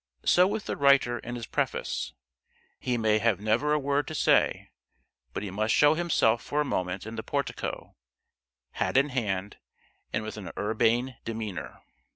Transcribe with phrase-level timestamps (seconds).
[0.25, 2.13] So with the writer in his preface:
[2.79, 4.71] he may have never a word to say,
[5.31, 7.95] but he must show himself for a moment in the portico,
[8.71, 9.57] hat in hand,
[10.11, 11.83] and with an urbane demeanour.